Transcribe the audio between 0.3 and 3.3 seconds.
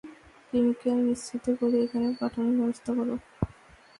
Chemical মিশ্রিত করে এখানে পাঠানোর ব্যবস্থা কর।